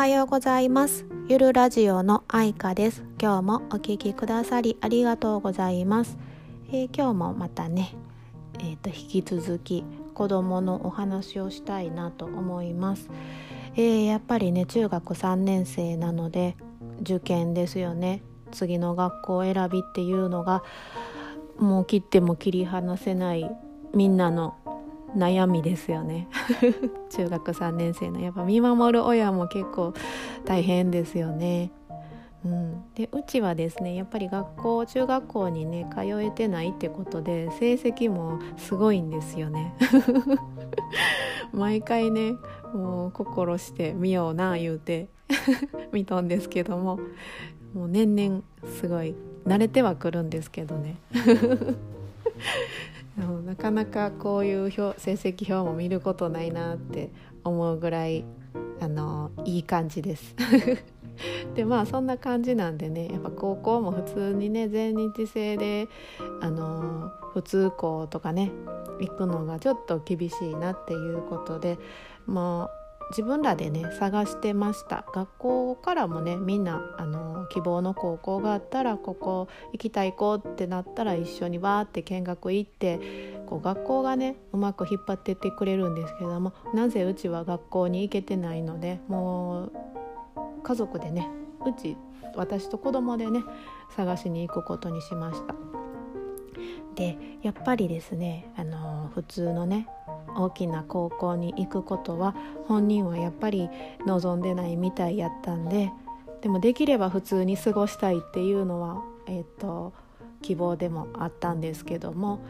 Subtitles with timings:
[0.00, 1.04] はようございます。
[1.28, 3.04] ゆるラジオの愛花です。
[3.20, 6.16] 今日もお聞きくださりありがとうございます、
[6.70, 7.94] えー、今日もまたね
[8.60, 9.84] えーと、引き続き
[10.14, 13.10] 子供のお話をしたいなと思います、
[13.76, 16.56] えー、やっぱりね中学3年生なので
[17.02, 18.22] 受験ですよね。
[18.52, 20.62] 次の学校選びっていうのが
[21.58, 23.50] もう切っても切り離せない
[23.94, 24.56] みんなの
[25.16, 26.28] 悩みですよね。
[27.10, 29.92] 中学3年生のやっぱ見守る親も結構
[30.44, 31.72] 大変ですよね。
[32.44, 39.74] うん、でうちはですねやっぱり学校中学校にね通えてないってことで成績もすごいんですよね。
[41.52, 42.34] 毎回ね
[42.72, 45.08] もう心して見ような言うて
[45.92, 46.98] 見とんですけども
[47.74, 48.42] もう年々
[48.80, 49.14] すごい
[49.46, 50.96] 慣れてはくるんですけどね。
[53.20, 57.10] なかなかこういう表成績表も見ることないなって
[57.44, 58.24] 思うぐらい
[58.80, 60.34] あのいい感じです。
[61.54, 65.88] でまあそんな感じなんでねやっぱ高校も普通にね全日制で
[66.40, 68.50] あの普通校とかね
[69.00, 71.78] 行くのがちょっと厳しいなっていうことで
[72.26, 72.70] もう
[73.10, 89.72] 自分らでね探してました学校からもねみんなあの希望の高校があったらここ行きたい子ってなったら一緒にわーって見学行ってこう学校がねうまく引っ張ってってくれるんですけどもなぜうちは学校に行けてないのでもう
[90.62, 91.28] 家族でね
[91.66, 91.96] うち
[92.36, 93.42] 私と子供でね
[93.96, 95.54] 探しに行くことにしました。
[96.94, 99.88] でやっぱりですねあの普通のね
[100.36, 102.34] 大きな高校に行くことは
[102.66, 103.68] 本人はやっぱり
[104.06, 105.92] 望んでないみたいやったんで
[106.42, 109.92] でもできれば普通に過ごしたいっていうのは、えーと、
[110.42, 112.40] 希望でもあったんですけども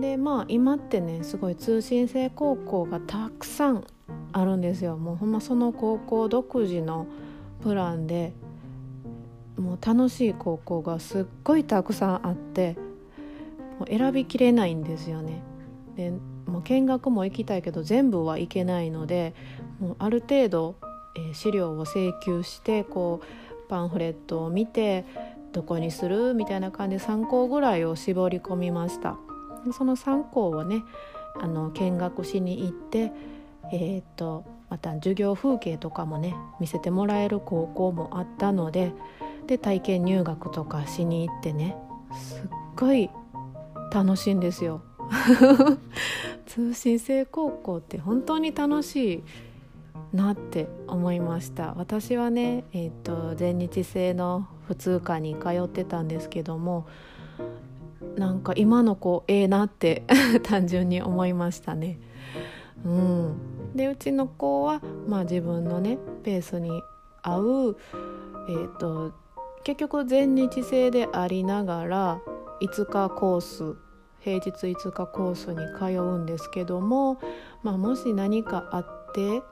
[0.00, 3.84] でまあ今ってねすごい通信制高校がたくさん
[4.32, 7.06] あるんですよもうほんまその高校独自の
[7.62, 8.34] プランで
[9.56, 12.76] もう楽しい高校がすっごいたくさんあって
[13.78, 15.42] もう選びきれないんですよね。
[15.96, 16.12] で
[16.46, 19.34] もう見学も行きたいけど全部は行けないので
[19.80, 20.76] もうある程度、
[21.16, 25.04] えー、資料を請求してこうパンフレットを見て
[25.52, 29.16] どこにするみたいな感じで3校ぐらいを絞り込みました。
[29.72, 30.82] その3校をね
[31.40, 33.12] あの見学しに行って
[33.72, 38.92] えー、っとまた授業風景とかもね見せてもらえる高校もあったので
[39.46, 41.76] で体験入学とかしに行ってね
[42.12, 43.10] すっごい
[43.92, 44.82] 楽しいんですよ。
[46.54, 49.24] 通信制高校って本当に楽しい
[50.12, 56.86] なって思いました私はね、えーと、全日制の普通科に通ってたんですけども
[58.16, 60.04] なんか今の子ええなって
[60.44, 61.98] 単純に思いましたね。
[62.84, 63.36] うん、
[63.74, 66.82] でうちの子は、まあ、自分のねペースに
[67.22, 67.76] 合う、
[68.48, 69.12] えーと
[69.64, 72.20] 結局全日制でありながら
[72.60, 73.76] 5日コース
[74.24, 77.20] 平日5日コースに通うんですけども、
[77.62, 79.42] まあ、もし何かあって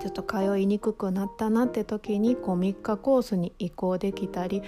[0.00, 4.62] ちょっと通いにくくなったなって時にこう3日コースに移行できたり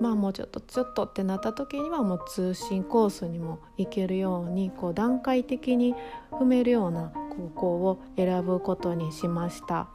[0.00, 5.94] まあもうちょっとちょっとってなった時にはもう通信コースにも行けるようにこう段階的に
[6.30, 9.88] 踏めるような高校を選ぶことにしました。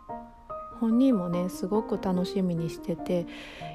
[0.82, 3.28] 本人もねすごく楽しみにしてて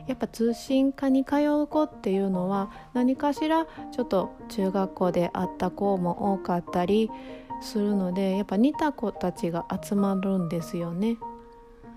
[0.09, 7.09] やっぱ通信科に通う子っていうのは何かしらちょっと中学校で会った子も多かったり
[7.63, 11.17] するのでやっぱ似た子たちが集まるんですよね。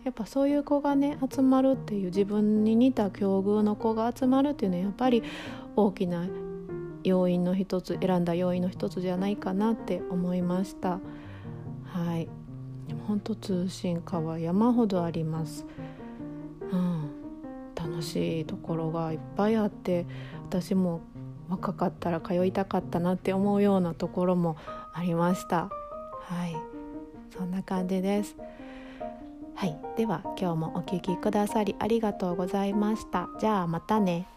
[0.04, 5.24] やっぱそういう子がね集まるっていう自分に似た境遇の子が集まるっていうのはやっぱり
[5.76, 6.26] 大きな
[7.04, 11.00] 要因の一つ選んだ要因の一つじゃないかなって思いました。
[11.84, 12.30] はい
[13.10, 15.66] 本当通信科は山ほどあります。
[16.72, 17.10] うん、
[17.74, 20.06] 楽しいところがいっぱいあって
[20.48, 21.02] 私も
[21.50, 24.58] 若かったら通いたかったなって思うようなところも
[24.94, 25.72] ありました。
[26.22, 26.56] はい。
[27.36, 28.38] そんな感じです。
[29.56, 29.76] はい。
[29.98, 33.28] では今日もお聴きくださりありがとうございました。
[33.40, 34.28] じゃあまたね。